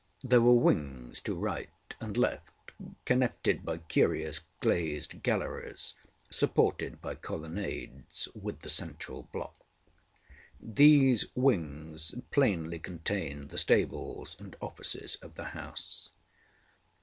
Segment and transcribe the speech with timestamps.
[0.23, 1.69] There were wings to right
[1.99, 2.71] and left,
[3.05, 5.93] connected by curious glazed galleries,
[6.27, 9.53] supported by colonnades, with the central block.
[10.59, 16.09] These wings plainly contained the stables and offices of the house.